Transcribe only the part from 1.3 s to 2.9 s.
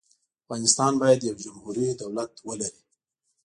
جمهوري دولت ولري.